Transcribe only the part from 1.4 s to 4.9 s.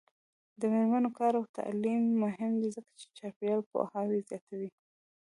تعلیم مهم دی ځکه چې چاپیریال پوهاوی زیاتوي.